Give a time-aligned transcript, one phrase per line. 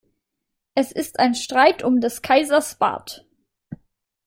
[0.73, 3.23] Es ist ein Streit um des Kaisers Bart.